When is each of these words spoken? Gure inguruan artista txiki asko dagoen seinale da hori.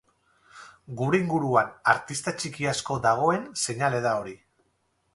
Gure 1.01 1.19
inguruan 1.25 1.69
artista 1.95 2.35
txiki 2.41 2.69
asko 2.75 3.01
dagoen 3.07 3.49
seinale 3.67 4.05
da 4.11 4.19
hori. 4.23 4.39